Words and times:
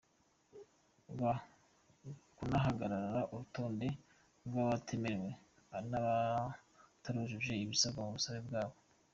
rw 1.11 1.19
hanagaragara 1.31 3.21
urutonde 3.31 3.87
rw’abatemerewe 4.45 5.31
n’abatarujuje 5.89 7.51
ibisabwa 7.63 8.01
mu 8.05 8.13
busabe 8.17 8.41
bwabo. 8.47 8.75